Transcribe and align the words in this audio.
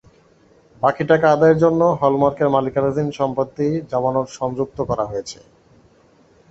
বাকি 0.81 1.03
টাকা 1.05 1.25
আদায়ের 1.31 1.57
জন্য 1.63 1.81
হল-মার্কের 1.99 2.49
মালিকানাধীন 2.49 3.07
সম্পত্তি 3.19 3.67
জামানত 3.91 4.27
সংযুক্ত 4.39 4.77
করা 4.89 5.05
হয়েছে। 5.05 5.39